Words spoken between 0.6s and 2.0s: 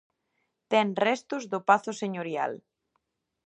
Ten restos do pazo